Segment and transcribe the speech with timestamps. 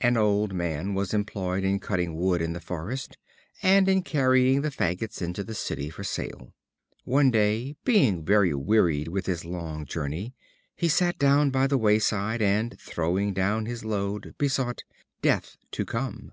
[0.00, 3.16] An old man was employed in cutting wood in the forest,
[3.62, 6.52] and, in carrying the fagots into the city for sale.
[7.04, 10.34] One day, being very wearied with his long journey,
[10.74, 14.82] he sat down by the wayside, and, throwing down his load, besought
[15.22, 16.32] "Death" to come.